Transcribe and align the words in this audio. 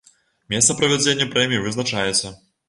Месца 0.53 0.75
правядзення 0.79 1.27
прэміі 1.35 1.61
вызначаецца. 1.67 2.35